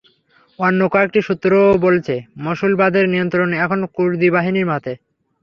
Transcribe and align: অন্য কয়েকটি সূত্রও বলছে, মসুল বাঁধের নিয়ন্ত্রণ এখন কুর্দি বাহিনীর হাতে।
অন্য 0.59 0.81
কয়েকটি 0.93 1.19
সূত্রও 1.27 1.81
বলছে, 1.85 2.15
মসুল 2.43 2.71
বাঁধের 2.75 3.05
নিয়ন্ত্রণ 3.09 3.49
এখন 3.65 3.79
কুর্দি 3.95 4.27
বাহিনীর 4.35 4.67
হাতে। 4.69 4.93